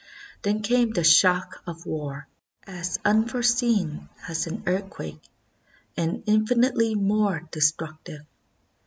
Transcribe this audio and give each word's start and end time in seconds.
Then 0.41 0.63
came 0.63 0.93
the 0.93 1.03
shock 1.03 1.61
of 1.67 1.85
war, 1.85 2.27
as 2.65 2.97
unforeseen 3.05 4.09
as 4.27 4.47
an 4.47 4.63
earthquake, 4.65 5.21
and 5.95 6.23
infinitely 6.25 6.95
more 6.95 7.47
destructive. 7.51 8.25